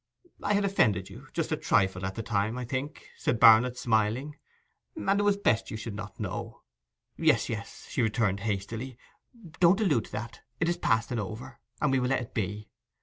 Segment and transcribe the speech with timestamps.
[0.41, 4.35] 'I had offended you—just a trifle—at the time, I think?' said Barnet, smiling,
[4.95, 6.63] 'and it was best that you should not know.'
[7.17, 8.97] 'Yes, yes,' she returned hastily.
[9.59, 12.67] 'Don't allude to that; it is past and over, and we will let it be.